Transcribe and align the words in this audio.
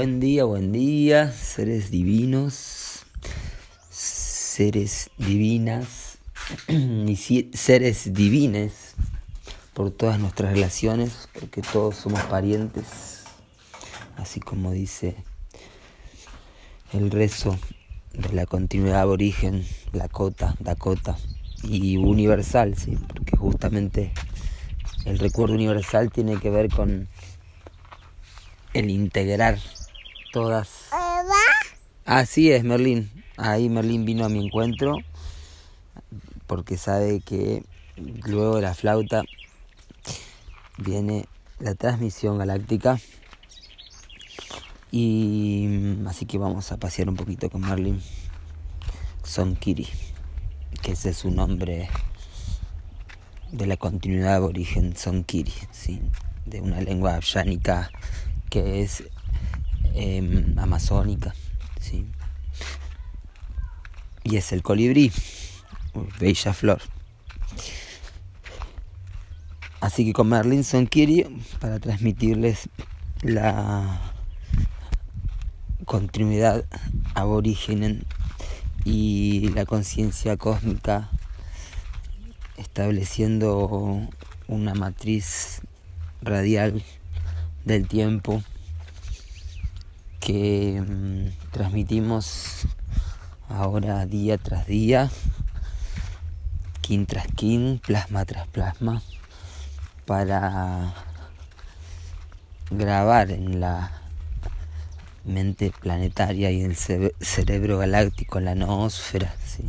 Buen 0.00 0.18
día, 0.18 0.44
buen 0.44 0.72
día, 0.72 1.30
seres 1.30 1.90
divinos, 1.90 3.04
seres 3.90 5.10
divinas 5.18 6.16
y 6.68 7.16
seres 7.52 8.14
divines 8.14 8.94
por 9.74 9.90
todas 9.90 10.18
nuestras 10.18 10.54
relaciones, 10.54 11.28
porque 11.38 11.60
todos 11.60 11.96
somos 11.96 12.22
parientes, 12.22 13.24
así 14.16 14.40
como 14.40 14.70
dice 14.70 15.16
el 16.94 17.10
rezo 17.10 17.58
de 18.14 18.32
la 18.32 18.46
continuidad 18.46 19.02
aborigen, 19.02 19.66
Lakota, 19.92 20.56
Dakota 20.60 21.18
y 21.62 21.98
universal, 21.98 22.74
sí, 22.74 22.96
porque 23.06 23.36
justamente 23.36 24.12
el 25.04 25.18
recuerdo 25.18 25.56
universal 25.56 26.10
tiene 26.10 26.38
que 26.38 26.48
ver 26.48 26.70
con 26.70 27.06
el 28.72 28.88
integrar 28.88 29.58
todas. 30.32 30.88
Así 32.04 32.50
es, 32.50 32.64
Merlín. 32.64 33.10
Ahí 33.36 33.68
Merlín 33.68 34.04
vino 34.04 34.24
a 34.24 34.28
mi 34.28 34.44
encuentro 34.44 34.96
porque 36.46 36.76
sabe 36.76 37.20
que 37.20 37.64
luego 37.96 38.56
de 38.56 38.62
la 38.62 38.74
flauta 38.74 39.22
viene 40.78 41.26
la 41.58 41.74
transmisión 41.74 42.38
galáctica. 42.38 42.98
Y 44.90 45.96
así 46.06 46.26
que 46.26 46.38
vamos 46.38 46.72
a 46.72 46.78
pasear 46.78 47.08
un 47.08 47.16
poquito 47.16 47.48
con 47.48 47.60
Merlin. 47.60 48.02
Son 49.22 49.54
Kiri, 49.54 49.86
que 50.82 50.92
ese 50.92 51.10
es 51.10 51.18
su 51.18 51.30
nombre 51.30 51.88
de 53.52 53.66
la 53.66 53.76
continuidad 53.76 54.40
de 54.40 54.46
origen 54.46 54.96
Son 54.96 55.22
Kiri, 55.22 55.52
¿sí? 55.70 56.00
de 56.46 56.60
una 56.60 56.80
lengua 56.80 57.14
abjánica 57.14 57.90
que 58.48 58.82
es 58.82 59.04
em, 59.94 60.58
amazónica, 60.58 61.34
¿sí? 61.80 62.06
y 64.24 64.36
es 64.36 64.52
el 64.52 64.62
colibrí, 64.62 65.12
bella 66.18 66.52
flor. 66.52 66.80
Así 69.80 70.04
que 70.04 70.12
con 70.12 70.28
Merlin 70.28 70.62
Son 70.62 70.86
Kiri 70.86 71.24
para 71.58 71.80
transmitirles 71.80 72.68
la 73.22 74.12
continuidad 75.86 76.66
aborigen 77.14 78.04
y 78.84 79.48
la 79.54 79.64
conciencia 79.64 80.36
cósmica 80.36 81.10
estableciendo 82.58 84.06
una 84.48 84.74
matriz 84.74 85.62
radial 86.20 86.82
del 87.64 87.88
tiempo 87.88 88.42
que 90.20 90.84
mm, 90.86 91.50
transmitimos 91.50 92.66
ahora 93.48 94.04
día 94.06 94.36
tras 94.36 94.66
día, 94.66 95.10
kin 96.82 97.06
tras 97.06 97.26
kin, 97.34 97.80
plasma 97.84 98.24
tras 98.26 98.46
plasma, 98.48 99.02
para 100.04 100.94
grabar 102.70 103.30
en 103.30 103.60
la 103.60 103.92
mente 105.24 105.72
planetaria 105.80 106.50
y 106.50 106.62
el 106.62 106.76
cerebro 106.76 107.78
galáctico, 107.78 108.40
la 108.40 108.54
noósfera, 108.54 109.34
¿sí? 109.44 109.64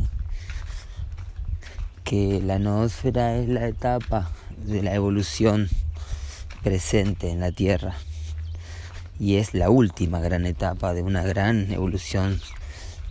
que 2.04 2.42
la 2.42 2.58
noósfera 2.58 3.36
es 3.36 3.48
la 3.48 3.66
etapa 3.66 4.30
de 4.66 4.82
la 4.82 4.94
evolución 4.94 5.68
presente 6.62 7.30
en 7.30 7.40
la 7.40 7.52
Tierra 7.52 7.96
y 9.22 9.36
es 9.36 9.54
la 9.54 9.70
última 9.70 10.18
gran 10.18 10.46
etapa 10.46 10.94
de 10.94 11.04
una 11.04 11.22
gran 11.22 11.70
evolución 11.70 12.40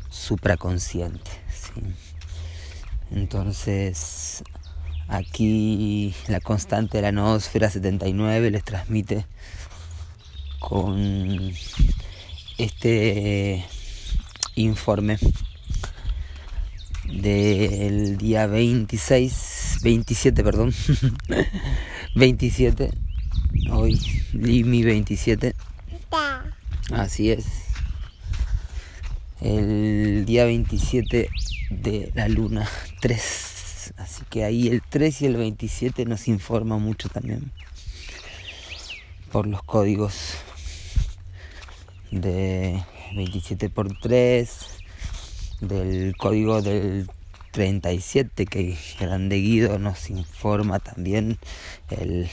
supraconsciente. 0.10 1.32
Entonces, 3.12 4.44
aquí 5.08 6.14
la 6.28 6.42
constante 6.42 6.98
de 6.98 7.04
la 7.04 7.14
noósfera 7.14 7.70
79 7.70 8.52
les 8.52 8.62
transmite 8.66 9.26
con 10.60 11.54
este 12.58 13.66
informe 14.56 15.18
del 17.06 18.18
día 18.18 18.48
26, 18.48 19.78
27, 19.82 20.44
perdón, 20.44 20.74
27, 22.16 22.92
hoy 23.72 23.98
Limi 24.34 24.84
27, 24.84 25.56
así 26.94 27.32
es, 27.32 27.46
el 29.40 30.26
día 30.26 30.44
27 30.46 31.30
de 31.70 32.12
la 32.14 32.28
luna 32.28 32.68
3, 33.02 33.94
así 33.98 34.24
que 34.30 34.44
ahí 34.44 34.68
el 34.68 34.82
3 34.82 35.22
y 35.22 35.26
el 35.28 35.38
27 35.38 36.06
nos 36.06 36.28
informa 36.28 36.78
mucho 36.78 37.08
también 37.08 37.52
por 39.32 39.48
los 39.48 39.64
códigos 39.64 40.34
de 42.12 42.84
27 43.16 43.70
por 43.70 43.98
3 43.98 44.50
del 45.62 46.14
código 46.18 46.62
del 46.62 47.10
37 47.52 48.46
que 48.46 48.78
Grande 49.00 49.38
Guido 49.38 49.80
nos 49.80 50.10
informa 50.10 50.80
también 50.80 51.38
el 51.90 52.30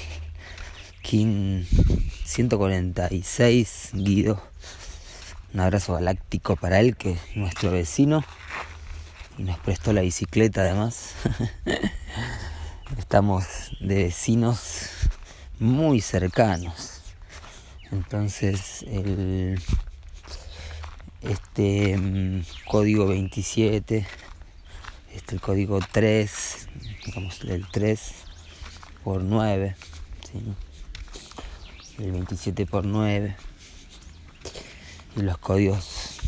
146 1.02 3.90
Guido. 3.94 4.42
Un 5.54 5.60
abrazo 5.60 5.94
galáctico 5.94 6.56
para 6.56 6.80
él 6.80 6.96
que 6.96 7.12
es 7.12 7.20
nuestro 7.34 7.70
vecino 7.70 8.22
y 9.38 9.44
nos 9.44 9.58
prestó 9.60 9.92
la 9.92 10.00
bicicleta 10.02 10.62
además. 10.62 11.14
Estamos 12.98 13.44
de 13.80 14.04
vecinos 14.04 14.90
muy 15.58 16.00
cercanos. 16.00 17.02
Entonces 17.90 18.82
el 18.82 19.60
este 21.22 21.96
mm, 21.96 22.42
código 22.66 23.06
27 23.06 24.06
este 25.14 25.38
código 25.40 25.80
3 25.90 26.68
digamos 27.06 27.40
el 27.40 27.66
3 27.66 28.12
por 29.02 29.24
9 29.24 29.74
el 31.98 32.12
27 32.12 32.66
por 32.66 32.84
9 32.84 33.36
y 35.16 35.22
los 35.22 35.38
códigos 35.38 36.18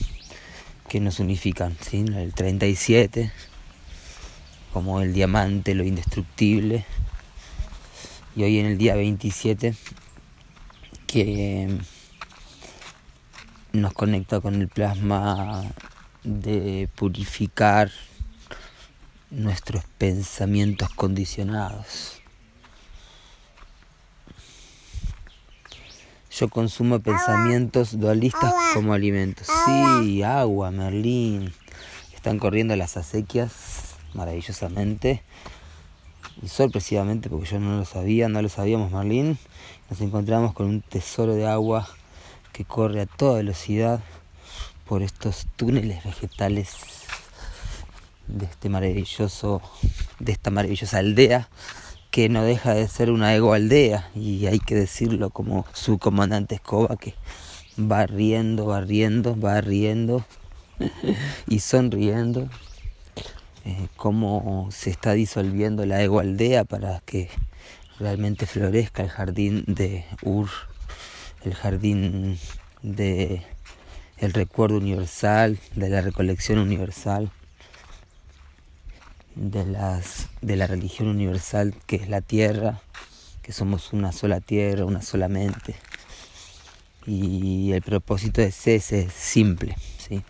que 0.88 1.00
nos 1.00 1.20
unifican 1.20 1.76
¿sí? 1.80 2.04
el 2.16 2.34
37 2.34 3.30
como 4.72 5.00
el 5.00 5.12
diamante 5.12 5.74
lo 5.74 5.84
indestructible 5.84 6.84
y 8.34 8.42
hoy 8.42 8.58
en 8.58 8.66
el 8.66 8.78
día 8.78 8.94
27 8.94 9.74
que 11.06 11.78
nos 13.72 13.92
conecta 13.92 14.40
con 14.40 14.56
el 14.56 14.68
plasma 14.68 15.64
de 16.24 16.88
purificar 16.96 17.90
nuestros 19.30 19.84
pensamientos 19.98 20.90
condicionados. 20.90 22.19
Yo 26.30 26.48
consumo 26.48 27.00
pensamientos 27.00 27.98
dualistas 27.98 28.54
como 28.72 28.92
alimentos. 28.92 29.48
Sí, 29.66 30.22
agua, 30.22 30.70
Merlín. 30.70 31.52
Están 32.14 32.38
corriendo 32.38 32.76
las 32.76 32.96
acequias 32.96 33.96
maravillosamente 34.14 35.24
y 36.40 36.46
sorpresivamente, 36.48 37.28
porque 37.28 37.46
yo 37.46 37.58
no 37.58 37.78
lo 37.78 37.84
sabía, 37.84 38.28
no 38.28 38.42
lo 38.42 38.48
sabíamos, 38.48 38.92
Merlín. 38.92 39.38
Nos 39.90 40.00
encontramos 40.00 40.54
con 40.54 40.66
un 40.66 40.82
tesoro 40.82 41.34
de 41.34 41.48
agua 41.48 41.88
que 42.52 42.64
corre 42.64 43.00
a 43.00 43.06
toda 43.06 43.38
velocidad 43.38 44.00
por 44.86 45.02
estos 45.02 45.48
túneles 45.56 46.04
vegetales 46.04 46.76
de 48.28 48.44
este 48.44 48.68
maravilloso, 48.68 49.60
de 50.20 50.30
esta 50.30 50.50
maravillosa 50.50 50.98
aldea 50.98 51.48
que 52.10 52.28
no 52.28 52.42
deja 52.42 52.74
de 52.74 52.86
ser 52.88 53.10
una 53.10 53.34
ego 53.34 53.52
aldea 53.52 54.10
y 54.14 54.46
hay 54.46 54.58
que 54.58 54.74
decirlo 54.74 55.30
como 55.30 55.64
su 55.72 55.98
comandante 55.98 56.56
Escoba 56.56 56.96
que 56.96 57.14
va 57.78 58.06
riendo, 58.06 58.66
va 58.66 58.80
riendo, 58.80 59.38
va 59.38 59.60
riendo 59.60 60.24
y 61.46 61.60
sonriendo 61.60 62.48
eh, 63.64 63.88
cómo 63.96 64.68
se 64.70 64.90
está 64.90 65.12
disolviendo 65.12 65.86
la 65.86 66.02
ego 66.02 66.20
aldea 66.20 66.64
para 66.64 67.00
que 67.00 67.28
realmente 67.98 68.46
florezca 68.46 69.02
el 69.02 69.10
jardín 69.10 69.64
de 69.66 70.04
Ur 70.22 70.48
el 71.44 71.54
jardín 71.54 72.38
de 72.82 73.42
el 74.18 74.32
recuerdo 74.32 74.76
universal, 74.76 75.58
de 75.74 75.88
la 75.88 76.02
recolección 76.02 76.58
universal, 76.58 77.30
de 79.34 79.64
las 79.64 80.28
de 80.40 80.56
la 80.56 80.66
religión 80.66 81.08
universal 81.08 81.74
que 81.86 81.96
es 81.96 82.08
la 82.08 82.20
tierra, 82.20 82.80
que 83.42 83.52
somos 83.52 83.92
una 83.92 84.12
sola 84.12 84.40
tierra, 84.40 84.84
una 84.84 85.02
sola 85.02 85.28
mente, 85.28 85.76
Y 87.06 87.72
el 87.72 87.82
propósito 87.82 88.42
es 88.42 88.66
ese, 88.66 89.08
simple, 89.10 89.76
¿sí? 89.98 90.22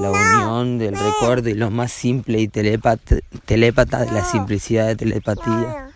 La 0.00 0.10
unión 0.10 0.78
del 0.78 0.96
recuerdo 0.96 1.48
y 1.48 1.54
lo 1.54 1.70
más 1.70 1.92
simple 1.92 2.40
y 2.40 2.48
telépata, 2.48 3.16
telépata 3.46 4.04
de 4.04 4.12
la 4.12 4.24
simplicidad 4.24 4.86
de 4.86 4.96
telepatía 4.96 5.90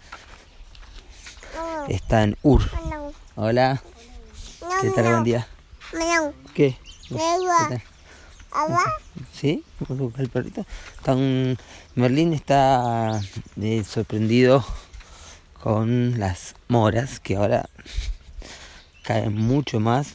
está 1.89 2.23
en 2.23 2.37
Ur. 2.43 2.63
Hola. 3.35 3.83
¿Qué 4.81 4.91
tal? 4.91 5.05
Buen 5.05 5.25
día. 5.25 5.47
¿Qué? 6.55 6.77
¿Qué 7.09 7.17
tal? 7.69 7.83
¿Sí? 9.33 9.65
El 10.19 10.29
perrito. 10.29 10.65
Merlín 11.95 12.33
está 12.33 13.21
eh, 13.61 13.85
sorprendido 13.85 14.65
con 15.63 16.19
las 16.19 16.55
moras 16.69 17.21
que 17.21 17.37
ahora 17.37 17.69
caen 19.03 19.35
mucho 19.35 19.81
más 19.81 20.15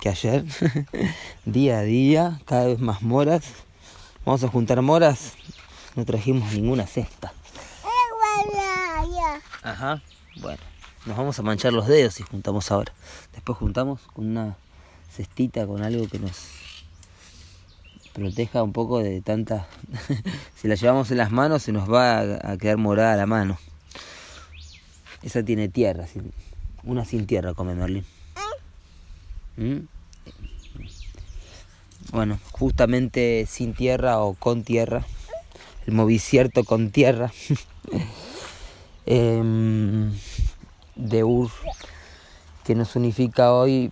que 0.00 0.08
ayer. 0.08 0.44
día 1.44 1.78
a 1.78 1.82
día, 1.82 2.40
cada 2.46 2.66
vez 2.66 2.80
más 2.80 3.02
moras. 3.02 3.44
Vamos 4.24 4.44
a 4.44 4.48
juntar 4.48 4.80
moras. 4.82 5.32
No 5.94 6.04
trajimos 6.04 6.52
ninguna 6.52 6.86
cesta. 6.86 7.32
Ajá. 9.62 10.02
Bueno, 10.36 10.62
nos 11.06 11.16
vamos 11.16 11.38
a 11.38 11.42
manchar 11.42 11.72
los 11.72 11.86
dedos 11.86 12.14
si 12.14 12.22
juntamos 12.22 12.70
ahora. 12.70 12.92
Después 13.32 13.58
juntamos 13.58 14.00
con 14.12 14.26
una 14.26 14.56
cestita, 15.10 15.66
con 15.66 15.82
algo 15.82 16.08
que 16.08 16.18
nos 16.18 16.48
proteja 18.14 18.62
un 18.62 18.72
poco 18.72 19.00
de 19.00 19.20
tanta... 19.20 19.66
si 20.56 20.68
la 20.68 20.76
llevamos 20.76 21.10
en 21.10 21.18
las 21.18 21.30
manos 21.30 21.64
se 21.64 21.72
nos 21.72 21.92
va 21.92 22.20
a 22.20 22.56
quedar 22.56 22.78
morada 22.78 23.16
la 23.16 23.26
mano. 23.26 23.58
Esa 25.22 25.42
tiene 25.42 25.68
tierra, 25.68 26.06
una 26.84 27.04
sin 27.04 27.26
tierra 27.26 27.54
come 27.54 27.74
Merlin. 27.74 28.04
¿Mm? 29.56 29.86
Bueno, 32.12 32.38
justamente 32.52 33.46
sin 33.48 33.74
tierra 33.74 34.20
o 34.20 34.34
con 34.34 34.62
tierra, 34.62 35.04
el 35.86 35.94
movicierto 35.94 36.62
con 36.64 36.90
tierra 36.90 37.32
em, 39.06 40.12
de 40.94 41.24
Ur, 41.24 41.50
que 42.62 42.74
nos 42.74 42.94
unifica 42.94 43.52
hoy 43.52 43.90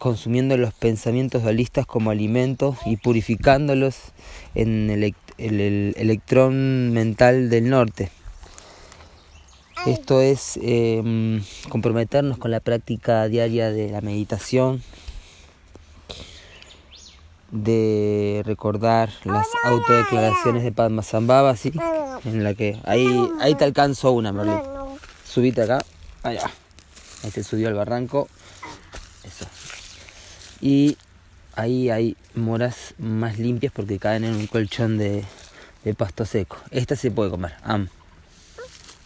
consumiendo 0.00 0.56
los 0.56 0.72
pensamientos 0.72 1.42
dualistas 1.42 1.86
como 1.86 2.10
alimentos 2.10 2.78
y 2.86 2.96
purificándolos 2.96 3.96
en 4.54 4.88
el, 4.90 5.14
electrón 5.96 6.92
mental 6.92 7.50
del 7.50 7.68
norte. 7.68 8.10
Esto 9.86 10.22
es 10.22 10.58
em, 10.62 11.42
comprometernos 11.68 12.38
con 12.38 12.50
la 12.50 12.60
práctica 12.60 13.28
diaria 13.28 13.70
de 13.70 13.90
la 13.90 14.00
meditación, 14.00 14.82
de 17.50 18.42
recordar 18.46 19.10
las 19.24 19.48
autodeclaraciones 19.64 20.62
de 20.62 20.72
Padmasambhava, 20.72 21.56
¿sí? 21.56 21.72
En 22.24 22.42
la 22.42 22.54
que 22.54 22.78
ahí, 22.84 23.06
ahí 23.40 23.54
te 23.54 23.64
alcanzo 23.64 24.12
una, 24.12 24.32
Merlin. 24.32 24.60
Subite 25.24 25.62
acá, 25.62 25.84
allá. 26.22 26.50
Ahí 27.22 27.30
se 27.30 27.44
subió 27.44 27.68
al 27.68 27.74
barranco. 27.74 28.28
Eso. 29.24 29.46
Y 30.60 30.96
ahí 31.54 31.90
hay 31.90 32.16
moras 32.34 32.94
más 32.98 33.38
limpias 33.38 33.72
porque 33.72 33.98
caen 33.98 34.24
en 34.24 34.34
un 34.34 34.46
colchón 34.46 34.98
de, 34.98 35.24
pasto 35.96 36.24
seco. 36.24 36.58
Esta 36.70 36.96
se 36.96 37.10
puede 37.10 37.30
comer. 37.30 37.54
Am. 37.62 37.88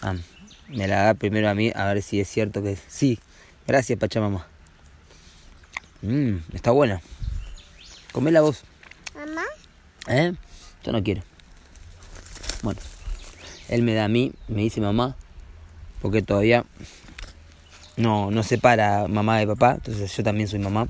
Am. 0.00 0.22
Me 0.68 0.88
la 0.88 1.02
da 1.04 1.14
primero 1.14 1.48
a 1.48 1.54
mí 1.54 1.70
a 1.74 1.86
ver 1.86 2.02
si 2.02 2.20
es 2.20 2.28
cierto 2.28 2.62
que 2.62 2.76
sí. 2.88 3.18
Gracias, 3.66 3.98
Pachamama. 3.98 4.46
Mmm, 6.02 6.36
está 6.52 6.70
buena. 6.70 7.00
la 8.14 8.40
voz. 8.40 8.62
¿Mamá? 9.14 9.44
¿Eh? 10.08 10.32
Yo 10.84 10.92
no 10.92 11.02
quiero. 11.02 11.22
Bueno, 12.62 12.80
él 13.68 13.82
me 13.82 13.94
da 13.94 14.04
a 14.04 14.08
mí, 14.08 14.32
me 14.48 14.62
dice 14.62 14.80
mamá, 14.80 15.16
porque 16.00 16.22
todavía 16.22 16.64
no, 17.96 18.30
no 18.30 18.42
separa 18.42 19.06
mamá 19.08 19.38
de 19.38 19.46
papá, 19.46 19.74
entonces 19.74 20.14
yo 20.16 20.22
también 20.22 20.48
soy 20.48 20.58
mamá. 20.58 20.88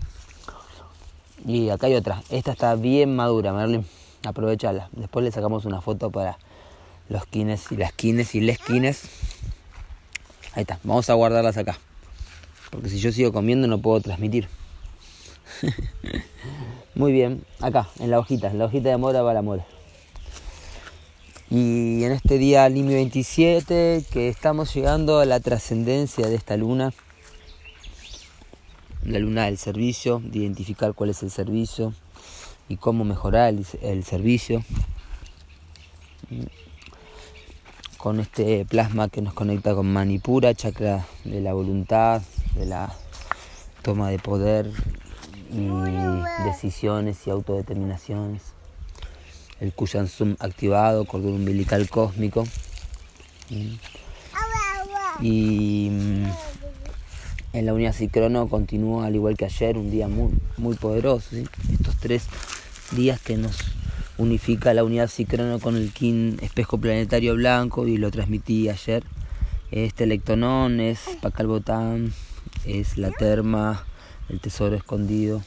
Y 1.44 1.69
acá 1.70 1.87
hay 1.87 1.94
otra. 1.94 2.23
Esta 2.31 2.52
está 2.52 2.75
bien 2.75 3.14
madura, 3.14 3.52
Merlin. 3.52 3.85
Aprovechala. 4.25 4.88
Después 4.93 5.25
le 5.25 5.31
sacamos 5.31 5.67
una 5.67 5.81
foto 5.81 6.11
para 6.11 6.38
los 7.08 7.26
quines 7.26 7.70
y 7.70 7.76
las 7.76 7.93
quines 7.93 8.35
y 8.35 8.41
les 8.41 8.58
quines. 8.58 9.02
Ahí 10.55 10.62
está. 10.62 10.79
Vamos 10.85 11.11
a 11.11 11.14
guardarlas 11.14 11.56
acá. 11.56 11.79
Porque 12.70 12.88
si 12.88 12.99
yo 12.99 13.12
sigo 13.12 13.32
comiendo 13.32 13.69
no 13.69 13.79
puedo 13.79 14.00
transmitir. 14.00 14.49
Muy 16.94 17.12
bien. 17.12 17.44
Acá, 17.61 17.88
en 17.99 18.11
la 18.11 18.19
hojita. 18.19 18.50
En 18.50 18.58
la 18.58 18.64
hojita 18.64 18.89
de 18.89 18.96
mora 18.96 19.22
va 19.22 19.34
la 19.34 19.43
mora. 19.43 19.67
Y 21.51 22.03
en 22.05 22.13
este 22.13 22.39
día 22.39 22.69
Limio 22.69 22.96
27, 22.96 24.06
que 24.10 24.29
estamos 24.29 24.74
llegando 24.74 25.19
a 25.19 25.27
la 25.27 25.41
trascendencia 25.41 26.27
de 26.27 26.36
esta 26.36 26.56
luna 26.56 26.93
la 29.05 29.19
luna 29.19 29.44
del 29.44 29.58
servicio, 29.58 30.20
de 30.25 30.41
identificar 30.41 30.94
cuál 30.94 31.11
es 31.11 31.23
el 31.23 31.31
servicio 31.31 31.93
y 32.69 32.77
cómo 32.77 33.05
mejorar 33.05 33.55
el, 33.82 34.05
servicio. 34.05 34.65
Con 37.99 38.20
este 38.20 38.65
plasma 38.65 39.08
que 39.08 39.23
nos 39.23 39.34
conecta 39.34 39.75
con 39.75 39.93
Manipura, 39.93 40.55
chakra 40.55 41.06
de 41.25 41.41
la 41.41 41.53
voluntad, 41.53 42.23
de 42.55 42.67
la 42.67 42.94
toma 43.82 44.11
de 44.11 44.19
poder 44.19 44.70
y 45.51 45.69
decisiones 46.44 47.27
y 47.27 47.31
autodeterminaciones. 47.31 48.43
El 49.61 49.73
Kuyansum 49.73 50.37
activado, 50.41 51.05
cordón 51.05 51.34
umbilical 51.34 51.89
cósmico. 51.89 52.44
Y 55.20 55.81
en 57.55 57.67
la 57.67 57.73
unidad 57.73 57.93
Cicrono 57.93 58.49
continúa 58.49 59.06
al 59.06 59.15
igual 59.15 59.37
que 59.37 59.44
ayer, 59.44 59.79
un 59.79 59.89
día 59.89 60.08
muy, 60.08 60.32
muy 60.56 60.75
poderoso. 60.75 61.37
Estos 61.73 61.96
tres 61.99 62.27
días 62.91 63.20
que 63.20 63.37
nos 63.37 63.56
unifica 64.19 64.75
la 64.75 64.82
unidad 64.82 65.08
Cicrono 65.08 65.61
con 65.61 65.77
el 65.77 65.93
Kin 65.93 66.37
espejo 66.43 66.79
planetario 66.79 67.34
blanco 67.37 67.87
y 67.87 67.96
lo 67.96 68.11
transmití 68.11 68.69
ayer. 68.69 69.05
Este 69.70 70.03
electonón 70.03 70.81
es 70.81 70.99
Pacal 71.23 71.46
Botán, 71.46 72.13
es 72.67 72.99
la 72.99 73.13
terma, 73.13 73.84
el 74.29 74.41
tesoro 74.41 74.75
escondido 74.75 75.41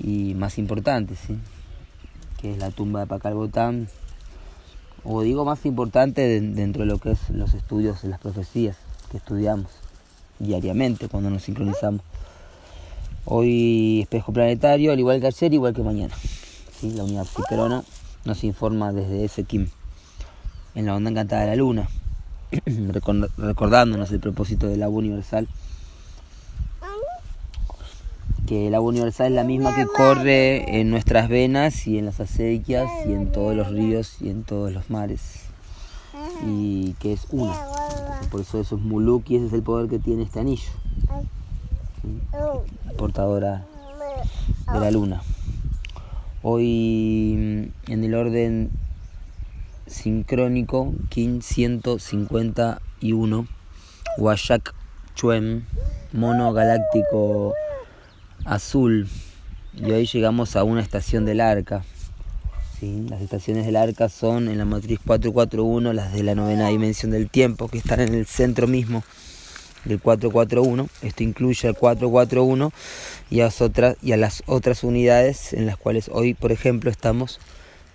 y 0.00 0.34
más 0.34 0.58
importante, 0.58 1.14
¿sí? 1.14 1.38
que 2.40 2.52
es 2.52 2.58
la 2.58 2.72
tumba 2.72 3.00
de 3.00 3.06
Pacal 3.06 3.34
Botán, 3.34 3.88
o 5.04 5.22
digo 5.22 5.44
más 5.44 5.64
importante 5.64 6.40
dentro 6.40 6.82
de 6.82 6.86
lo 6.86 6.98
que 6.98 7.12
es 7.12 7.30
los 7.30 7.54
estudios 7.54 8.02
las 8.02 8.18
profecías 8.18 8.76
que 9.12 9.18
estudiamos 9.18 9.85
diariamente 10.38 11.08
cuando 11.08 11.30
nos 11.30 11.42
sincronizamos. 11.42 12.02
Hoy 13.24 14.02
espejo 14.02 14.32
planetario, 14.32 14.92
al 14.92 14.98
igual 14.98 15.20
que 15.20 15.26
ayer, 15.26 15.52
igual 15.52 15.74
que 15.74 15.82
mañana. 15.82 16.14
La 16.82 17.04
unidad 17.04 17.24
psiperona 17.24 17.82
nos 18.24 18.44
informa 18.44 18.92
desde 18.92 19.24
ese 19.24 19.44
Kim, 19.44 19.68
en 20.74 20.86
la 20.86 20.94
onda 20.94 21.10
encantada 21.10 21.42
de 21.42 21.48
la 21.48 21.56
luna, 21.56 21.88
recordándonos 23.36 24.12
el 24.12 24.20
propósito 24.20 24.68
del 24.68 24.82
agua 24.82 24.98
universal. 24.98 25.48
Que 28.46 28.68
el 28.68 28.76
agua 28.76 28.90
universal 28.90 29.28
es 29.28 29.32
la 29.32 29.42
misma 29.42 29.74
que 29.74 29.86
corre 29.86 30.78
en 30.78 30.90
nuestras 30.90 31.28
venas 31.28 31.88
y 31.88 31.98
en 31.98 32.04
las 32.06 32.20
acequias 32.20 32.88
y 33.08 33.12
en 33.12 33.32
todos 33.32 33.56
los 33.56 33.72
ríos 33.72 34.18
y 34.20 34.28
en 34.28 34.44
todos 34.44 34.72
los 34.72 34.88
mares. 34.88 35.46
Y 36.46 36.92
que 37.00 37.12
es 37.12 37.26
una. 37.32 37.54
Por 38.30 38.40
eso 38.40 38.60
eso 38.60 38.76
es 38.76 38.82
Muluk 38.82 39.30
y 39.30 39.36
ese 39.36 39.46
es 39.46 39.52
el 39.52 39.62
poder 39.62 39.88
que 39.88 39.98
tiene 39.98 40.22
este 40.22 40.40
anillo. 40.40 40.70
Portadora 42.96 43.66
de 44.72 44.80
la 44.80 44.90
luna. 44.90 45.22
Hoy 46.42 47.34
mm, 47.36 47.92
en 47.92 48.04
el 48.04 48.14
orden 48.14 48.70
sincrónico, 49.86 50.92
King 51.08 51.40
151, 51.40 53.46
Washak 54.18 54.74
Chuem, 55.14 55.64
mono 56.12 56.52
galáctico 56.52 57.54
azul. 58.44 59.08
Y 59.74 59.90
hoy 59.90 60.06
llegamos 60.06 60.56
a 60.56 60.64
una 60.64 60.80
estación 60.80 61.24
del 61.24 61.40
arca. 61.40 61.84
Las 62.80 63.22
estaciones 63.22 63.64
del 63.64 63.76
arca 63.76 64.08
son 64.08 64.48
en 64.48 64.58
la 64.58 64.66
matriz 64.66 64.98
441 65.04 65.94
las 65.94 66.12
de 66.12 66.22
la 66.22 66.34
novena 66.34 66.68
dimensión 66.68 67.10
del 67.10 67.30
tiempo, 67.30 67.68
que 67.68 67.78
están 67.78 68.00
en 68.00 68.14
el 68.14 68.26
centro 68.26 68.66
mismo 68.66 69.02
del 69.84 70.00
441. 70.00 70.88
Esto 71.00 71.22
incluye 71.22 71.68
al 71.68 71.74
441 71.74 72.72
y 73.30 73.40
a, 73.40 73.50
otras, 73.60 73.96
y 74.02 74.12
a 74.12 74.18
las 74.18 74.42
otras 74.46 74.84
unidades 74.84 75.54
en 75.54 75.64
las 75.64 75.78
cuales 75.78 76.10
hoy, 76.12 76.34
por 76.34 76.52
ejemplo, 76.52 76.90
estamos 76.90 77.40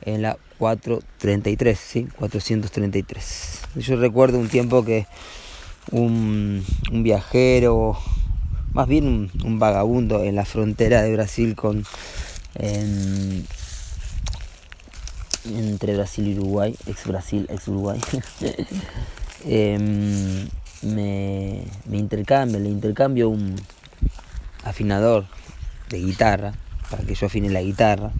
en 0.01 0.23
la 0.23 0.37
433, 0.57 1.79
¿sí? 1.79 2.07
433. 2.17 3.59
Yo 3.75 3.95
recuerdo 3.97 4.39
un 4.39 4.49
tiempo 4.49 4.83
que 4.83 5.05
un, 5.91 6.65
un 6.91 7.03
viajero 7.03 7.97
más 8.73 8.87
bien 8.87 9.29
un, 9.43 9.59
vagabundo 9.59 10.23
en 10.23 10.35
la 10.35 10.45
frontera 10.45 11.01
de 11.01 11.13
Brasil 11.13 11.55
con 11.55 11.83
entre 15.45 15.95
Brasil 15.95 16.27
y 16.27 16.37
Uruguay, 16.37 16.75
ex 16.87 17.05
Brasil, 17.05 17.47
ex 17.49 17.67
Uruguay, 17.67 17.99
em, 19.45 20.47
me, 20.81 21.63
me 21.85 21.97
intercambio, 21.97 22.59
le 22.59 22.69
intercambio 22.69 23.29
un 23.29 23.55
afinador 24.63 25.25
de 25.89 25.99
guitarra 25.99 26.53
para 26.89 27.03
que 27.03 27.15
yo 27.15 27.27
afine 27.27 27.49
la 27.49 27.61
guitarra. 27.61 28.11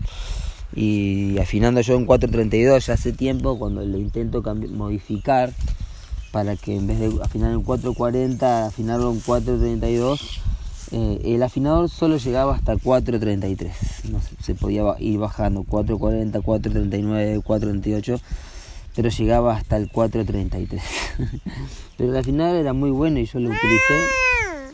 Y 0.74 1.38
afinando 1.40 1.82
yo 1.82 1.96
en 1.96 2.06
432 2.06 2.86
ya 2.86 2.94
hace 2.94 3.12
tiempo 3.12 3.60
cuando 3.60 3.82
le 3.82 3.98
intento 4.00 4.42
modificar 4.70 5.52
para 6.32 6.56
que 6.56 6.78
en 6.78 6.88
vez 6.88 7.00
de 7.00 7.12
afinar 7.22 7.52
en 7.52 7.62
440 7.62 8.68
afinarlo 8.68 9.12
en 9.12 9.20
432 9.20 10.40
eh, 10.92 11.22
el 11.24 11.44
afinador 11.44 11.90
solo 11.90 12.18
llegaba 12.18 12.56
hasta 12.56 12.78
433 12.78 14.12
no 14.12 14.20
se 14.42 14.56
podía 14.56 14.84
ir 15.00 15.20
bajando 15.20 15.64
440 15.64 16.42
439 16.42 17.42
438 17.44 18.20
pero 18.96 19.10
llegaba 19.10 19.56
hasta 19.56 19.78
el 19.78 19.90
433 19.90 20.84
pero 21.98 22.12
el 22.12 22.18
afinador 22.18 22.58
era 22.58 22.74
muy 22.74 22.92
bueno 22.92 23.20
y 23.20 23.26
yo 23.26 23.40
lo 23.40 23.50
utilicé 23.50 23.94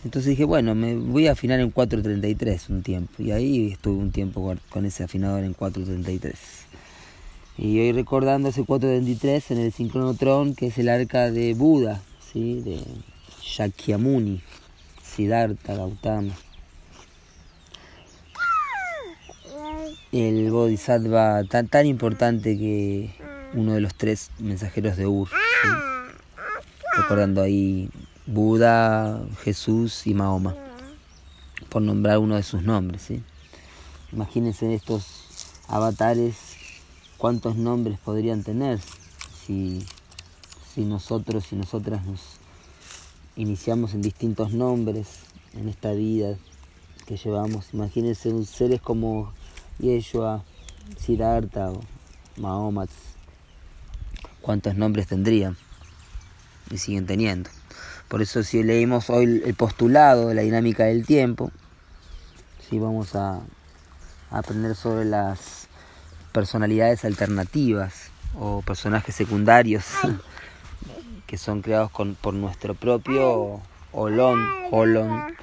entonces 0.03 0.29
dije, 0.29 0.45
bueno, 0.45 0.75
me 0.75 0.95
voy 0.95 1.27
a 1.27 1.33
afinar 1.33 1.59
en 1.59 1.71
433 1.71 2.69
un 2.69 2.81
tiempo. 2.81 3.11
Y 3.21 3.31
ahí 3.31 3.71
estuve 3.73 3.97
un 3.97 4.11
tiempo 4.11 4.55
con 4.69 4.85
ese 4.85 5.03
afinador 5.03 5.43
en 5.43 5.53
433. 5.53 6.33
Y 7.57 7.79
hoy 7.79 7.91
recordando 7.91 8.49
ese 8.49 8.63
433 8.63 9.51
en 9.51 9.57
el 9.57 9.73
sincronotron, 9.73 10.55
que 10.55 10.67
es 10.67 10.77
el 10.77 10.89
arca 10.89 11.31
de 11.31 11.53
Buda, 11.55 12.01
¿sí? 12.31 12.61
de 12.61 12.79
Shakyamuni, 13.41 14.41
Siddhartha 15.17 15.73
Gautama. 15.73 16.31
El 20.11 20.51
Bodhisattva 20.51 21.43
tan, 21.45 21.67
tan 21.69 21.87
importante 21.87 22.55
que 22.55 23.15
uno 23.55 23.73
de 23.73 23.81
los 23.81 23.95
tres 23.95 24.29
mensajeros 24.37 24.95
de 24.95 25.07
Ur. 25.07 25.27
Recordando 26.95 27.41
ahí 27.41 27.89
Buda, 28.27 29.19
Jesús 29.43 30.05
y 30.05 30.13
Mahoma, 30.13 30.55
por 31.69 31.81
nombrar 31.81 32.19
uno 32.19 32.35
de 32.35 32.43
sus 32.43 32.61
nombres. 32.61 33.01
¿sí? 33.01 33.23
Imagínense 34.11 34.71
estos 34.71 35.55
avatares, 35.67 36.35
cuántos 37.17 37.55
nombres 37.55 37.97
podrían 37.97 38.43
tener 38.43 38.79
si, 39.47 39.83
si 40.75 40.85
nosotros 40.85 41.51
y 41.51 41.55
nosotras 41.55 42.05
nos 42.05 42.21
iniciamos 43.37 43.93
en 43.93 44.01
distintos 44.01 44.51
nombres 44.51 45.07
en 45.53 45.69
esta 45.69 45.91
vida 45.91 46.35
que 47.05 47.15
llevamos. 47.15 47.73
Imagínense 47.73 48.31
seres 48.45 48.81
como 48.81 49.31
Yeshua, 49.79 50.43
Siddhartha 50.97 51.71
o 51.71 51.81
cuántos 54.41 54.75
nombres 54.75 55.07
tendrían 55.07 55.55
y 56.69 56.77
siguen 56.77 57.05
teniendo. 57.05 57.49
Por 58.07 58.21
eso 58.21 58.43
si 58.43 58.63
leímos 58.63 59.09
hoy 59.09 59.41
el 59.45 59.53
postulado 59.53 60.29
de 60.29 60.35
la 60.35 60.41
dinámica 60.41 60.85
del 60.85 61.05
tiempo, 61.05 61.51
si 62.67 62.79
vamos 62.79 63.15
a, 63.15 63.41
aprender 64.29 64.75
sobre 64.75 65.05
las 65.05 65.67
personalidades 66.33 67.05
alternativas 67.05 68.11
o 68.37 68.61
personajes 68.61 69.15
secundarios 69.15 69.85
que 71.27 71.37
son 71.37 71.61
creados 71.61 71.91
por 71.91 72.33
nuestro 72.33 72.73
propio 72.73 73.61
Olón, 73.91 74.47
Olón, 74.71 75.35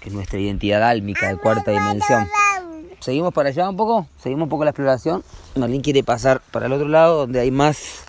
que 0.00 0.10
es 0.10 0.14
nuestra 0.14 0.38
identidad 0.38 0.82
álmica 0.82 1.28
de 1.28 1.38
cuarta 1.38 1.70
dimensión. 1.70 2.28
Seguimos 3.00 3.32
para 3.32 3.48
allá 3.48 3.68
un 3.68 3.76
poco, 3.76 4.06
seguimos 4.18 4.44
un 4.44 4.48
poco 4.50 4.64
la 4.64 4.70
exploración. 4.70 5.24
Marlene 5.56 5.82
quiere 5.82 6.04
pasar 6.04 6.42
para 6.50 6.66
el 6.66 6.72
otro 6.72 6.88
lado 6.88 7.18
donde 7.18 7.40
hay 7.40 7.50
más 7.50 8.04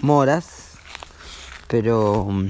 moras, 0.00 0.78
pero 1.68 2.26
mm, 2.30 2.48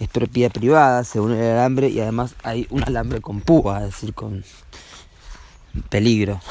es 0.00 0.08
propiedad 0.08 0.52
privada 0.52 1.02
según 1.02 1.32
el 1.32 1.52
alambre 1.52 1.88
y 1.88 2.00
además 2.00 2.36
hay 2.44 2.68
un 2.70 2.84
alambre 2.84 3.20
con 3.20 3.40
púa, 3.40 3.80
es 3.80 3.86
decir, 3.86 4.14
con 4.14 4.44
peligro. 5.88 6.40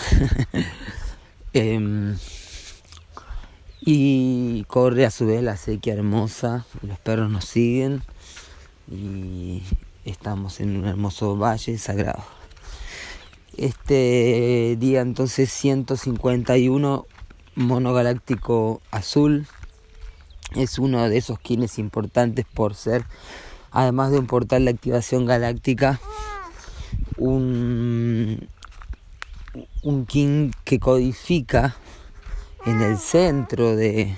Em, 1.53 2.17
y 3.89 4.65
corre 4.65 5.05
a 5.05 5.11
su 5.11 5.25
vez 5.25 5.41
la 5.41 5.55
sequía 5.55 5.93
hermosa, 5.93 6.65
los 6.81 6.99
perros 6.99 7.31
nos 7.31 7.45
siguen 7.45 8.03
y 8.91 9.63
estamos 10.03 10.59
en 10.59 10.75
un 10.75 10.87
hermoso 10.87 11.37
valle 11.37 11.77
sagrado. 11.77 12.21
Este 13.55 14.75
día 14.77 14.99
entonces 14.99 15.49
151 15.53 17.05
monogaláctico 17.55 18.81
azul 18.91 19.47
es 20.53 20.79
uno 20.79 21.07
de 21.07 21.17
esos 21.17 21.39
kines 21.39 21.79
importantes 21.79 22.45
por 22.53 22.75
ser, 22.75 23.05
además 23.71 24.11
de 24.11 24.19
un 24.19 24.27
portal 24.27 24.65
de 24.65 24.71
activación 24.71 25.25
galáctica, 25.25 26.01
un, 27.15 28.49
un 29.81 30.05
kin 30.05 30.51
que 30.65 30.77
codifica 30.77 31.77
en 32.67 32.81
el 32.81 32.97
centro 32.97 33.77
de 33.77 34.13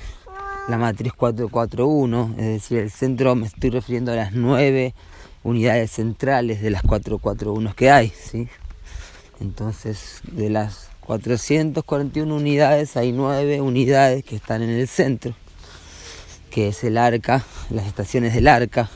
la 0.68 0.80
matriz 0.80 1.14
441, 1.14 2.36
es 2.40 2.46
decir, 2.46 2.80
el 2.80 2.90
centro 2.90 3.36
me 3.36 3.46
estoy 3.46 3.70
refiriendo 3.70 4.12
a 4.12 4.16
las 4.16 4.34
nueve 4.34 4.96
unidades 5.44 5.92
centrales 5.92 6.60
de 6.60 6.72
las 6.72 6.82
441 6.82 7.76
que 7.76 7.92
hay, 7.92 8.10
¿sí? 8.10 8.48
Entonces, 9.40 10.22
de 10.24 10.50
las 10.50 10.90
441 11.02 12.36
unidades 12.36 12.98
hay 12.98 13.12
nueve 13.12 13.62
unidades 13.62 14.24
que 14.24 14.36
están 14.36 14.64
en 14.64 14.72
el 14.72 14.88
centro 14.88 15.36
que 16.50 16.70
es 16.70 16.84
el 16.84 16.98
arca, 16.98 17.44
las 17.70 17.86
estaciones 17.86 18.34
del 18.34 18.48
arca, 18.48 18.90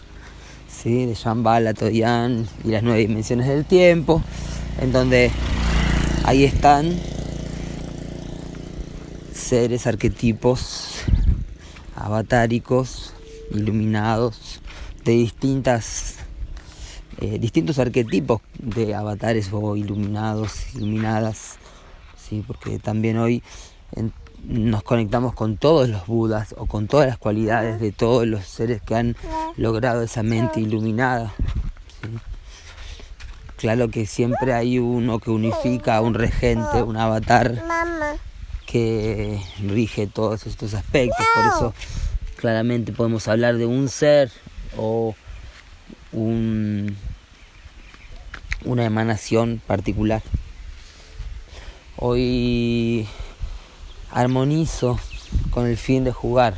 ¿sí? 0.68 1.06
de 1.06 1.14
Shambhala, 1.14 1.76
Toyan 1.76 2.48
y 2.64 2.70
las 2.70 2.82
nueve 2.82 3.02
dimensiones 3.02 3.48
del 3.48 3.66
tiempo, 3.66 4.24
en 4.82 4.92
donde 4.92 5.30
ahí 6.26 6.44
están 6.44 7.00
seres 9.34 9.88
arquetipos 9.88 11.02
avatáricos, 11.96 13.14
iluminados, 13.52 14.62
de 15.04 15.14
distintas 15.14 16.18
eh, 17.20 17.38
distintos 17.40 17.80
arquetipos 17.80 18.42
de 18.60 18.96
avatares 18.96 19.50
o 19.52 19.76
iluminados, 19.76 20.76
iluminadas, 20.76 21.58
sí, 22.18 22.44
porque 22.46 22.80
también 22.80 23.18
hoy 23.18 23.44
nos 24.46 24.84
conectamos 24.84 25.34
con 25.34 25.58
todos 25.58 25.88
los 25.88 26.06
budas 26.08 26.56
o 26.58 26.66
con 26.66 26.88
todas 26.88 27.08
las 27.08 27.18
cualidades 27.18 27.80
de 27.80 27.92
todos 27.92 28.28
los 28.28 28.46
seres 28.46 28.82
que 28.82 28.96
han 28.96 29.16
logrado 29.56 30.02
esa 30.02 30.24
mente 30.24 30.60
iluminada. 30.60 31.34
Claro 33.58 33.90
que 33.90 34.06
siempre 34.06 34.54
hay 34.54 34.80
uno 34.80 35.20
que 35.20 35.32
unifica, 35.32 36.02
un 36.02 36.16
regente, 36.16 36.84
un 36.84 36.98
avatar 36.98 37.64
que 38.66 39.40
rige 39.62 40.08
todos 40.08 40.46
estos 40.46 40.74
aspectos. 40.74 41.26
Por 41.36 41.46
eso 41.46 41.74
claramente 42.38 42.92
podemos 42.92 43.28
hablar 43.28 43.58
de 43.58 43.66
un 43.66 43.90
ser 43.90 44.32
o 44.78 45.16
un, 46.12 46.96
una 48.66 48.86
emanación 48.86 49.62
particular. 49.66 50.22
Hoy 51.96 53.08
armonizo 54.12 55.00
con 55.52 55.68
el 55.68 55.78
fin 55.78 56.04
de 56.04 56.12
jugar. 56.12 56.56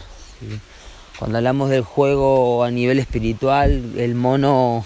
Cuando 1.20 1.38
hablamos 1.38 1.70
del 1.70 1.84
juego 1.84 2.64
a 2.64 2.72
nivel 2.72 3.00
espiritual, 3.00 3.94
el 3.98 4.16
mono 4.16 4.84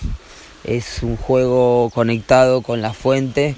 es 0.63 1.01
un 1.01 1.17
juego 1.17 1.89
conectado 1.89 2.61
con 2.61 2.81
la 2.81 2.93
fuente, 2.93 3.55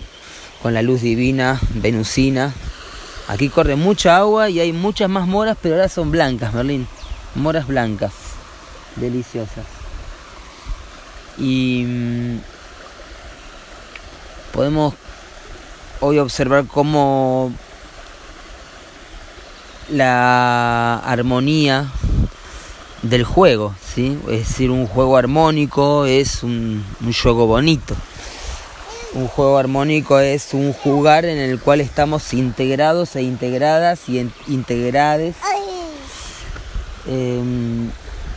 con 0.62 0.74
la 0.74 0.82
luz 0.82 1.02
divina, 1.02 1.60
venusina. 1.74 2.54
Aquí 3.32 3.48
corre 3.48 3.78
mucha 3.78 4.18
agua 4.18 4.50
y 4.50 4.60
hay 4.60 4.74
muchas 4.74 5.10
más 5.10 5.26
moras, 5.26 5.58
pero 5.62 5.76
ahora 5.76 5.88
son 5.88 6.12
blancas, 6.12 6.54
Merlín. 6.54 6.86
Moras 7.34 7.66
blancas, 7.66 8.12
deliciosas. 8.98 9.66
Y 11.38 11.86
mm, 11.88 12.40
podemos 14.52 14.96
hoy 16.02 16.20
observar 16.20 16.66
cómo 16.68 17.54
la 19.90 20.98
armonía 20.98 21.90
del 23.02 23.24
juego, 23.24 23.74
¿sí? 23.96 24.20
Es 24.28 24.50
decir, 24.50 24.72
un 24.72 24.88
juego 24.88 25.16
armónico 25.16 26.06
es 26.06 26.44
un, 26.44 26.84
juego 27.24 27.48
bonito. 27.48 27.96
Un 29.14 29.28
juego 29.28 29.58
armónico 29.58 30.20
es 30.20 30.54
un 30.54 30.72
jugar 30.72 31.26
en 31.26 31.38
el 31.38 31.60
cual 31.60 31.82
estamos 31.82 32.34
integrados 32.34 33.16
e 33.18 33.22
integradas 33.22 34.08
y 34.08 34.20
integrades 34.48 35.36
em, 37.08 37.90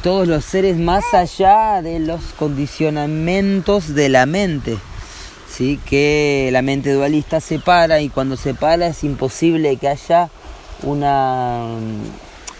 todos 0.03 0.27
los 0.27 0.45
seres 0.45 0.77
más 0.77 1.05
allá 1.15 1.81
de 1.81 2.01
los 2.01 2.21
condicionamientos 2.37 3.95
de 3.95 4.09
la 4.09 4.27
mente. 4.27 4.77
¿sí? 5.49 5.79
Que 5.87 6.49
la 6.51 6.63
mente 6.63 6.93
dualista 6.93 7.41
separa 7.41 8.01
y 8.01 8.09
cuando 8.09 8.37
separa 8.37 8.89
es 8.89 9.05
imposible 9.05 9.77
que 9.77 9.89
haya 9.89 10.29
una, 10.83 11.69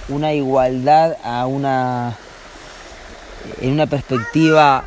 una 0.09 0.33
igualdad 0.33 1.17
a 1.25 1.47
una 1.47 2.17
en 3.61 3.73
una 3.73 3.87
perspectiva 3.87 4.85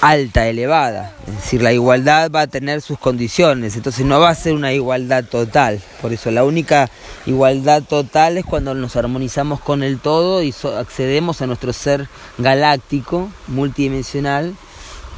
alta, 0.00 0.46
elevada. 0.46 1.14
Es 1.26 1.34
decir, 1.36 1.62
la 1.62 1.72
igualdad 1.72 2.30
va 2.30 2.42
a 2.42 2.46
tener 2.46 2.82
sus 2.82 2.98
condiciones, 2.98 3.76
entonces 3.76 4.04
no 4.04 4.20
va 4.20 4.30
a 4.30 4.34
ser 4.34 4.54
una 4.54 4.72
igualdad 4.72 5.24
total. 5.24 5.80
Por 6.00 6.12
eso 6.12 6.30
la 6.30 6.44
única 6.44 6.90
igualdad 7.26 7.82
total 7.82 8.38
es 8.38 8.44
cuando 8.44 8.74
nos 8.74 8.96
armonizamos 8.96 9.60
con 9.60 9.82
el 9.82 9.98
todo 9.98 10.42
y 10.42 10.54
accedemos 10.78 11.42
a 11.42 11.46
nuestro 11.46 11.72
ser 11.72 12.08
galáctico, 12.38 13.28
multidimensional, 13.48 14.54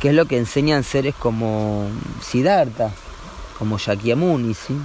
que 0.01 0.09
es 0.11 0.15
lo 0.15 0.27
que 0.27 0.39
enseñan 0.39 0.85
seres 0.85 1.15
como 1.15 1.89
Siddhartha, 2.23 2.91
como 3.59 3.79
Shakyamuni. 3.79 4.55
¿sí? 4.55 4.77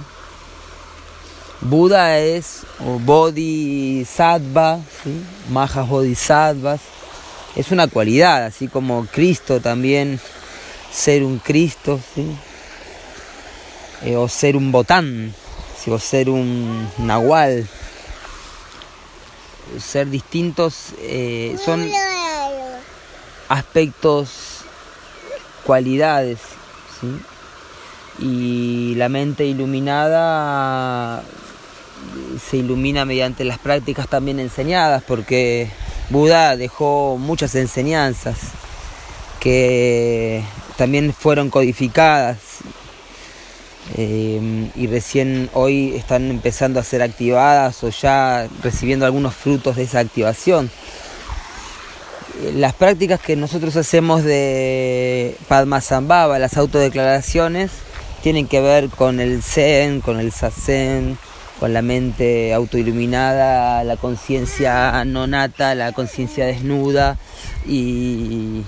Buda 1.60 2.18
es 2.18 2.66
o 2.84 2.98
Bodhisattva, 2.98 4.80
¿sí? 5.02 5.24
Bodhisattvas 5.48 6.80
es 7.56 7.70
una 7.70 7.86
cualidad, 7.86 8.44
así 8.44 8.68
como 8.68 9.06
Cristo 9.06 9.60
también, 9.60 10.20
ser 10.92 11.22
un 11.24 11.38
Cristo. 11.38 12.00
Eh, 14.04 14.16
o 14.16 14.28
ser 14.28 14.54
un 14.54 14.70
botán, 14.70 15.32
o 15.88 15.98
ser 15.98 16.28
un 16.28 16.90
nahual, 16.98 17.66
ser 19.78 20.10
distintos, 20.10 20.88
eh, 20.98 21.56
son 21.64 21.90
aspectos, 23.48 24.58
cualidades, 25.64 26.38
¿sí? 27.00 27.06
y 28.18 28.94
la 28.96 29.08
mente 29.08 29.46
iluminada 29.46 31.22
se 32.46 32.58
ilumina 32.58 33.06
mediante 33.06 33.44
las 33.44 33.58
prácticas 33.58 34.06
también 34.06 34.38
enseñadas, 34.38 35.02
porque 35.02 35.70
Buda 36.10 36.56
dejó 36.56 37.16
muchas 37.18 37.54
enseñanzas 37.54 38.36
que 39.40 40.42
también 40.76 41.12
fueron 41.12 41.50
codificadas 41.50 42.38
eh, 43.96 44.70
y 44.74 44.86
recién 44.86 45.50
hoy 45.52 45.94
están 45.94 46.30
empezando 46.30 46.80
a 46.80 46.84
ser 46.84 47.02
activadas 47.02 47.82
o 47.84 47.90
ya 47.90 48.48
recibiendo 48.62 49.06
algunos 49.06 49.34
frutos 49.34 49.76
de 49.76 49.84
esa 49.84 50.00
activación. 50.00 50.70
Las 52.54 52.74
prácticas 52.74 53.20
que 53.20 53.36
nosotros 53.36 53.76
hacemos 53.76 54.24
de 54.24 55.36
Padmasambhava, 55.48 56.38
las 56.38 56.56
autodeclaraciones, 56.56 57.70
tienen 58.22 58.48
que 58.48 58.60
ver 58.60 58.88
con 58.88 59.20
el 59.20 59.42
Zen, 59.42 60.00
con 60.00 60.18
el 60.18 60.32
Sazen, 60.32 61.18
con 61.58 61.72
la 61.72 61.82
mente 61.82 62.52
autoiluminada, 62.52 63.84
la 63.84 63.96
conciencia 63.96 65.04
no 65.04 65.26
nata, 65.26 65.74
la 65.74 65.92
conciencia 65.92 66.46
desnuda 66.46 67.18
y, 67.66 68.62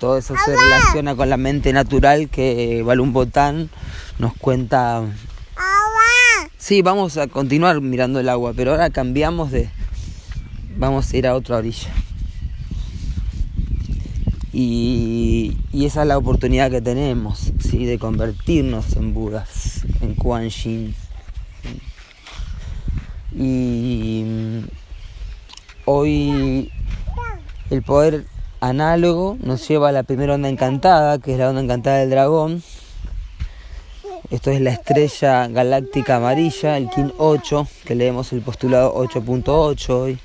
todo 0.00 0.18
eso 0.18 0.34
se 0.44 0.56
relaciona 0.56 1.14
con 1.14 1.30
la 1.30 1.36
mente 1.36 1.72
natural 1.72 2.28
que 2.28 2.82
Balún 2.82 3.12
Botán 3.12 3.70
nos 4.18 4.34
cuenta. 4.34 5.04
Sí, 6.58 6.82
vamos 6.82 7.16
a 7.18 7.28
continuar 7.28 7.80
mirando 7.80 8.18
el 8.18 8.28
agua, 8.28 8.52
pero 8.56 8.72
ahora 8.72 8.90
cambiamos 8.90 9.52
de... 9.52 9.70
Vamos 10.76 11.12
a 11.12 11.16
ir 11.16 11.26
a 11.28 11.36
otra 11.36 11.58
orilla. 11.58 11.90
Y, 14.52 15.56
esa 15.72 16.02
es 16.02 16.08
la 16.08 16.18
oportunidad 16.18 16.70
que 16.70 16.80
tenemos, 16.80 17.52
¿sí? 17.60 17.84
de 17.84 17.98
convertirnos 17.98 18.96
en 18.96 19.14
Budas, 19.14 19.82
en 20.00 20.14
Kuan 20.14 20.48
Yin. 20.48 20.94
Y 23.34 24.24
hoy 25.84 26.72
el 27.70 27.82
poder 27.82 28.24
análogo 28.60 29.36
nos 29.40 29.66
lleva 29.68 29.90
a 29.90 29.92
la 29.92 30.02
primera 30.02 30.34
onda 30.34 30.48
encantada, 30.48 31.18
que 31.18 31.32
es 31.32 31.38
la 31.38 31.48
onda 31.48 31.62
encantada 31.62 31.98
del 31.98 32.10
dragón. 32.10 32.62
Esto 34.30 34.50
es 34.50 34.60
la 34.60 34.70
estrella 34.70 35.46
galáctica 35.46 36.16
amarilla, 36.16 36.76
el 36.76 36.90
Kin 36.90 37.12
8, 37.16 37.68
que 37.84 37.94
leemos 37.94 38.32
el 38.32 38.42
postulado 38.42 38.94
8.8 38.96 39.88
hoy. 39.90 40.18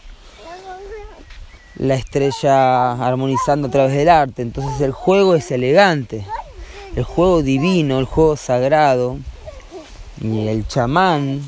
La 1.75 1.95
estrella 1.95 2.93
armonizando 2.93 3.67
a 3.67 3.71
través 3.71 3.93
del 3.93 4.09
arte. 4.09 4.41
Entonces 4.41 4.81
el 4.81 4.91
juego 4.91 5.35
es 5.35 5.51
elegante, 5.51 6.25
el 6.95 7.03
juego 7.03 7.43
divino, 7.43 7.99
el 7.99 8.05
juego 8.05 8.37
sagrado. 8.37 9.17
Y 10.21 10.47
el 10.47 10.67
chamán, 10.67 11.41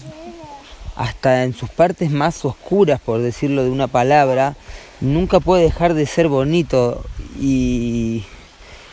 hasta 0.96 1.44
en 1.44 1.54
sus 1.54 1.70
partes 1.70 2.10
más 2.10 2.44
oscuras, 2.44 3.00
por 3.00 3.22
decirlo 3.22 3.64
de 3.64 3.70
una 3.70 3.88
palabra, 3.88 4.56
nunca 5.00 5.40
puede 5.40 5.64
dejar 5.64 5.94
de 5.94 6.06
ser 6.06 6.28
bonito 6.28 7.04
y 7.40 8.24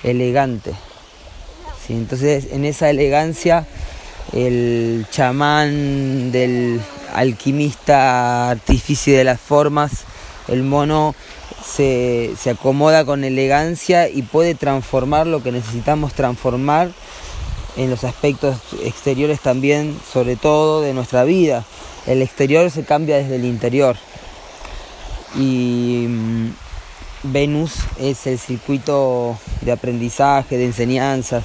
elegante. 0.02 0.72
¿Sí? 1.86 1.94
Entonces, 1.94 2.48
en 2.52 2.66
esa 2.66 2.90
elegancia, 2.90 3.66
el 4.32 5.06
chamán 5.10 6.30
del 6.30 6.80
alquimista 7.14 8.50
artificio 8.50 9.16
de 9.16 9.24
las 9.24 9.40
formas, 9.40 10.04
el 10.48 10.62
mono 10.62 11.14
se, 11.64 12.32
se 12.38 12.50
acomoda 12.50 13.04
con 13.04 13.24
elegancia 13.24 14.08
y 14.08 14.22
puede 14.22 14.54
transformar 14.54 15.26
lo 15.26 15.42
que 15.42 15.52
necesitamos 15.52 16.12
transformar 16.12 16.90
en 17.76 17.90
los 17.90 18.04
aspectos 18.04 18.56
exteriores 18.84 19.40
también, 19.40 19.98
sobre 20.12 20.36
todo 20.36 20.80
de 20.80 20.94
nuestra 20.94 21.24
vida 21.24 21.64
el 22.06 22.22
exterior 22.22 22.70
se 22.70 22.84
cambia 22.84 23.16
desde 23.18 23.36
el 23.36 23.44
interior. 23.44 23.96
Y 25.36 26.06
mm, 26.08 26.50
Venus 27.24 27.74
es 28.00 28.26
el 28.26 28.38
circuito 28.38 29.38
de 29.60 29.72
aprendizaje, 29.72 30.56
de 30.56 30.64
enseñanzas, 30.64 31.44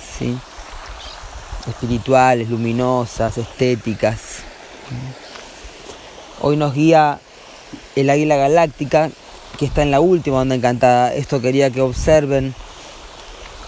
espirituales, 1.67 2.49
luminosas, 2.49 3.37
estéticas. 3.37 4.39
Hoy 6.41 6.57
nos 6.57 6.73
guía 6.73 7.19
el 7.95 8.09
águila 8.09 8.37
galáctica 8.37 9.09
que 9.57 9.65
está 9.65 9.83
en 9.83 9.91
la 9.91 9.99
última 9.99 10.39
onda 10.39 10.55
encantada. 10.55 11.13
Esto 11.13 11.41
quería 11.41 11.69
que 11.69 11.81
observen. 11.81 12.55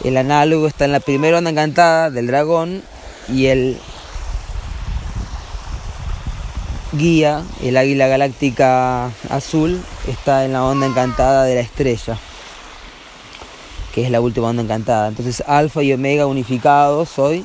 El 0.03 0.17
análogo 0.17 0.67
está 0.67 0.85
en 0.85 0.91
la 0.91 0.99
primera 0.99 1.37
onda 1.37 1.49
encantada 1.49 2.09
del 2.11 2.27
dragón 2.27 2.83
y 3.27 3.47
el 3.47 3.79
guía, 6.93 7.43
el 7.61 7.77
águila 7.77 8.07
galáctica 8.07 9.11
azul, 9.29 9.81
está 10.07 10.45
en 10.45 10.53
la 10.53 10.63
onda 10.63 10.85
encantada 10.85 11.43
de 11.43 11.55
la 11.55 11.61
estrella, 11.61 12.17
que 13.93 14.05
es 14.05 14.11
la 14.11 14.21
última 14.21 14.47
onda 14.47 14.63
encantada. 14.63 15.07
Entonces 15.07 15.43
alfa 15.47 15.83
y 15.83 15.93
omega 15.93 16.25
unificados 16.25 17.17
hoy. 17.19 17.43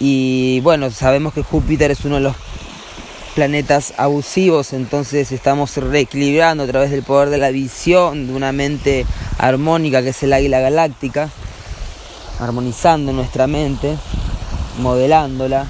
Y 0.00 0.60
bueno, 0.60 0.90
sabemos 0.90 1.32
que 1.32 1.42
Júpiter 1.42 1.90
es 1.90 2.04
uno 2.04 2.16
de 2.16 2.22
los 2.22 2.36
planetas 3.34 3.94
abusivos, 3.96 4.72
entonces 4.72 5.32
estamos 5.32 5.76
reequilibrando 5.76 6.62
a 6.62 6.66
través 6.66 6.90
del 6.90 7.02
poder 7.02 7.30
de 7.30 7.38
la 7.38 7.50
visión, 7.50 8.28
de 8.28 8.32
una 8.32 8.52
mente 8.52 9.04
armónica 9.38 10.02
que 10.02 10.10
es 10.10 10.22
el 10.22 10.32
águila 10.32 10.60
galáctica, 10.60 11.30
armonizando 12.38 13.12
nuestra 13.12 13.46
mente, 13.46 13.96
modelándola 14.80 15.66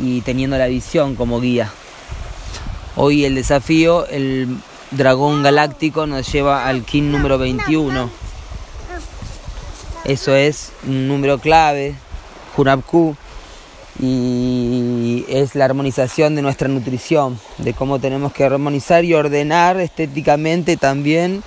y 0.00 0.22
teniendo 0.22 0.56
la 0.56 0.66
visión 0.66 1.16
como 1.16 1.40
guía. 1.40 1.70
Hoy 2.96 3.24
el 3.24 3.34
desafío, 3.34 4.06
el 4.06 4.56
dragón 4.90 5.42
galáctico 5.42 6.06
nos 6.06 6.30
lleva 6.32 6.66
al 6.66 6.84
kin 6.84 7.12
número 7.12 7.38
21. 7.38 8.08
Eso 10.04 10.34
es 10.34 10.72
un 10.86 11.08
número 11.08 11.38
clave, 11.38 11.94
Hunabku, 12.56 13.16
y 14.00 15.24
es 15.28 15.54
la 15.54 15.66
armonización 15.66 16.34
de 16.34 16.42
nuestra 16.42 16.68
nutrición, 16.68 17.38
de 17.58 17.74
cómo 17.74 18.00
tenemos 18.00 18.32
que 18.32 18.44
armonizar 18.44 19.04
y 19.04 19.14
ordenar 19.14 19.80
estéticamente 19.80 20.76
también 20.76 21.42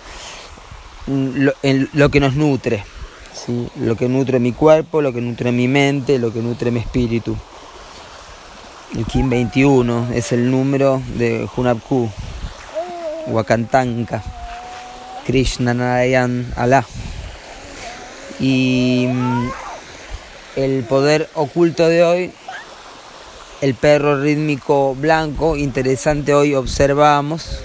lo, 1.07 1.53
lo 1.93 2.09
que 2.09 2.19
nos 2.19 2.35
nutre, 2.35 2.83
¿sí? 3.33 3.67
lo 3.79 3.95
que 3.95 4.07
nutre 4.07 4.39
mi 4.39 4.53
cuerpo, 4.53 5.01
lo 5.01 5.13
que 5.13 5.21
nutre 5.21 5.51
mi 5.51 5.67
mente, 5.67 6.19
lo 6.19 6.31
que 6.31 6.41
nutre 6.41 6.71
mi 6.71 6.79
espíritu. 6.79 7.35
El 8.95 9.05
Kim 9.05 9.29
21 9.29 10.09
es 10.13 10.31
el 10.31 10.49
número 10.49 11.01
de 11.15 11.47
Hunabku, 11.55 12.09
Wakantanka, 13.27 14.23
Krishna 15.25 15.73
Narayan 15.73 16.53
Allah. 16.55 16.85
Y 18.39 19.07
mm, 19.11 19.49
el 20.57 20.83
poder 20.83 21.29
oculto 21.35 21.87
de 21.87 22.03
hoy 22.03 22.31
el 23.61 23.75
perro 23.75 24.19
rítmico 24.19 24.95
blanco. 24.95 25.55
Interesante 25.55 26.33
hoy 26.33 26.55
observamos 26.55 27.59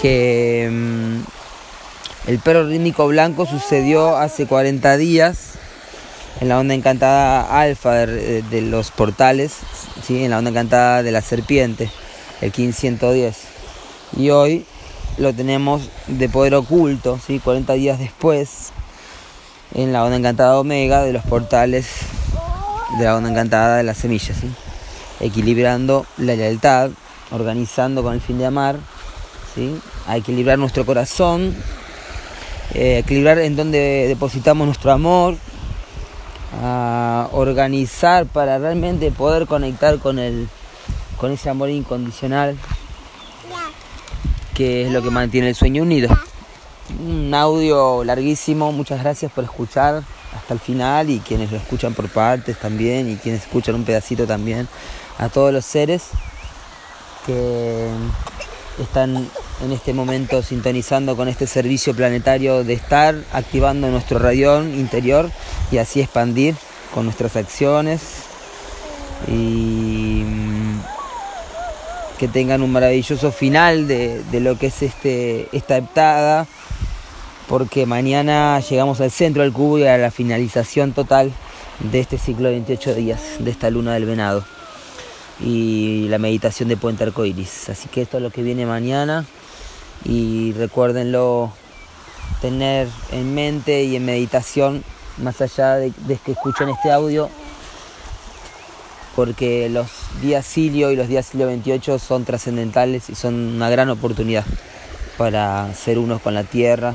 que 0.00 0.68
mm, 0.70 2.28
el 2.30 2.38
perro 2.40 2.66
rítmico 2.66 3.06
blanco 3.08 3.46
sucedió 3.46 4.16
hace 4.16 4.46
40 4.46 4.96
días 4.98 5.54
en 6.40 6.48
la 6.48 6.58
onda 6.58 6.74
encantada 6.74 7.60
alfa 7.60 8.06
de, 8.06 8.60
los 8.60 8.90
portales, 8.90 9.54
¿sí? 10.06 10.24
en 10.24 10.30
la 10.30 10.38
onda 10.38 10.50
encantada 10.50 11.02
de 11.02 11.10
la 11.10 11.22
serpiente, 11.22 11.90
el 12.42 12.52
1510. 12.54 13.36
Y 14.18 14.28
hoy 14.28 14.66
lo 15.16 15.32
tenemos 15.32 15.88
de 16.06 16.28
poder 16.28 16.54
oculto, 16.54 17.18
¿sí? 17.24 17.38
40 17.38 17.72
días 17.74 17.98
después, 17.98 18.72
en 19.74 19.92
la 19.92 20.04
onda 20.04 20.16
encantada 20.16 20.58
omega 20.58 21.02
de 21.02 21.12
los 21.12 21.24
portales 21.24 21.88
de 22.98 23.04
la 23.04 23.16
onda 23.16 23.30
encantada 23.30 23.76
de 23.76 23.82
las 23.82 23.98
semillas, 23.98 24.36
¿sí? 24.40 24.50
equilibrando 25.20 26.06
la 26.16 26.34
lealtad, 26.36 26.90
organizando 27.32 28.02
con 28.02 28.14
el 28.14 28.20
fin 28.20 28.38
de 28.38 28.46
amar, 28.46 28.76
¿sí? 29.54 29.76
a 30.06 30.16
equilibrar 30.16 30.58
nuestro 30.58 30.86
corazón, 30.86 31.54
eh, 32.74 32.98
equilibrar 32.98 33.38
en 33.38 33.56
donde 33.56 34.06
depositamos 34.08 34.66
nuestro 34.66 34.92
amor, 34.92 35.36
a 36.62 37.28
organizar 37.32 38.26
para 38.26 38.58
realmente 38.58 39.10
poder 39.10 39.46
conectar 39.46 39.98
con 39.98 40.20
el 40.20 40.48
con 41.18 41.32
ese 41.32 41.50
amor 41.50 41.70
incondicional 41.70 42.56
que 44.54 44.86
es 44.86 44.92
lo 44.92 45.02
que 45.02 45.10
mantiene 45.10 45.48
el 45.48 45.54
sueño 45.54 45.82
unido. 45.82 46.16
Un 46.90 47.32
audio 47.32 48.04
larguísimo, 48.04 48.70
muchas 48.70 49.00
gracias 49.02 49.32
por 49.32 49.44
escuchar 49.44 50.02
hasta 50.36 50.54
el 50.54 50.60
final 50.60 51.08
y 51.08 51.20
quienes 51.20 51.50
lo 51.50 51.56
escuchan 51.56 51.94
por 51.94 52.10
partes 52.10 52.58
también 52.58 53.10
y 53.10 53.16
quienes 53.16 53.42
escuchan 53.42 53.74
un 53.74 53.84
pedacito 53.84 54.26
también, 54.26 54.68
a 55.18 55.30
todos 55.30 55.50
los 55.50 55.64
seres 55.64 56.02
que 57.24 57.88
están 58.82 59.28
en 59.64 59.72
este 59.72 59.94
momento 59.94 60.42
sintonizando 60.42 61.16
con 61.16 61.28
este 61.28 61.46
servicio 61.46 61.94
planetario 61.94 62.64
de 62.64 62.74
estar 62.74 63.14
activando 63.32 63.88
nuestro 63.88 64.18
radión 64.18 64.74
interior 64.74 65.30
y 65.70 65.78
así 65.78 66.00
expandir 66.00 66.54
con 66.92 67.06
nuestras 67.06 67.36
acciones. 67.36 68.00
Y 69.26 70.22
mm, 70.26 70.80
que 72.18 72.28
tengan 72.28 72.62
un 72.62 72.72
maravilloso 72.72 73.32
final 73.32 73.88
de, 73.88 74.22
lo 74.32 74.58
que 74.58 74.66
es 74.66 74.82
este, 74.82 75.48
esta 75.52 75.76
heptada 75.76 76.46
porque 77.48 77.86
mañana 77.86 78.58
llegamos 78.60 79.00
al 79.00 79.10
centro 79.10 79.42
del 79.42 79.52
cubo 79.52 79.78
y 79.78 79.86
a 79.86 79.98
la 79.98 80.10
finalización 80.10 80.92
total 80.92 81.32
de 81.80 82.00
este 82.00 82.18
ciclo 82.18 82.48
de 82.48 82.52
28 82.52 82.94
días 82.94 83.20
de 83.38 83.50
esta 83.50 83.70
luna 83.70 83.94
del 83.94 84.06
venado 84.06 84.44
y 85.40 86.06
la 86.08 86.18
meditación 86.18 86.68
de 86.68 86.76
Puente 86.76 87.04
Arcoiris. 87.04 87.68
Así 87.68 87.88
que 87.88 88.02
esto 88.02 88.18
es 88.18 88.22
lo 88.22 88.30
que 88.30 88.42
viene 88.42 88.66
mañana 88.66 89.24
y 90.04 90.52
recuérdenlo 90.52 91.52
tener 92.40 92.88
en 93.12 93.34
mente 93.34 93.84
y 93.84 93.96
en 93.96 94.04
meditación 94.04 94.84
más 95.18 95.40
allá 95.40 95.76
de, 95.76 95.92
que 96.24 96.32
escuchen 96.32 96.68
este 96.68 96.90
audio 96.90 97.28
porque 99.14 99.68
los 99.68 99.86
días 100.20 100.44
Silio 100.44 100.90
y 100.90 100.96
los 100.96 101.08
días 101.08 101.26
Silio 101.26 101.46
28 101.46 101.98
son 101.98 102.24
trascendentales 102.24 103.10
y 103.10 103.14
son 103.14 103.34
una 103.34 103.70
gran 103.70 103.88
oportunidad 103.90 104.44
para 105.16 105.72
ser 105.74 105.98
unos 105.98 106.20
con 106.20 106.34
la 106.34 106.42
tierra 106.42 106.94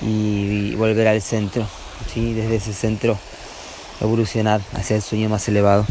y, 0.00 0.74
volver 0.74 1.08
al 1.08 1.22
centro, 1.22 1.66
¿sí? 2.12 2.34
desde 2.34 2.56
ese 2.56 2.72
centro 2.72 3.18
evolucionar 4.00 4.60
hacia 4.74 4.96
el 4.96 5.02
sueño 5.02 5.28
más 5.28 5.46
elevado. 5.48 5.86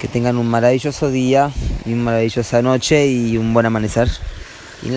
Que 0.00 0.08
tengan 0.08 0.36
un 0.36 0.48
maravilloso 0.48 1.10
día 1.10 1.50
y 1.84 1.92
una 1.92 2.04
maravillosa 2.04 2.62
noche 2.62 3.06
y 3.08 3.36
un 3.36 3.52
buen 3.52 3.66
amanecer. 3.66 4.08
In. 4.82 4.96